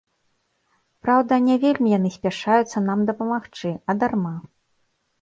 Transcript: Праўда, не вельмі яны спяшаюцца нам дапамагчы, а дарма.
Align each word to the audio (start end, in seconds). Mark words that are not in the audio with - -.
Праўда, 1.07 1.33
не 1.51 1.57
вельмі 1.65 1.93
яны 1.97 2.13
спяшаюцца 2.17 2.85
нам 2.89 3.07
дапамагчы, 3.13 3.79
а 3.89 4.01
дарма. 4.03 4.37